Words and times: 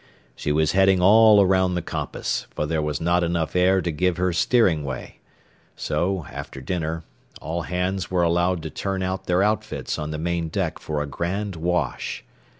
She 0.35 0.51
was 0.51 0.71
heading 0.71 0.99
all 0.99 1.39
around 1.39 1.75
the 1.75 1.81
compass, 1.83 2.47
for 2.55 2.65
there 2.65 2.81
was 2.81 2.99
not 2.99 3.23
enough 3.23 3.55
air 3.55 3.83
to 3.83 3.91
give 3.91 4.17
her 4.17 4.33
steering 4.33 4.83
way; 4.83 5.19
so, 5.75 6.25
after 6.31 6.59
dinner, 6.59 7.03
all 7.39 7.61
hands 7.61 8.09
were 8.09 8.23
allowed 8.23 8.63
to 8.63 8.71
turn 8.71 9.03
out 9.03 9.27
their 9.27 9.43
outfits 9.43 9.99
on 9.99 10.09
the 10.09 10.17
main 10.17 10.49
deck 10.49 10.79
for 10.79 11.03
a 11.03 11.05
grand 11.05 11.55
wash. 11.55 12.23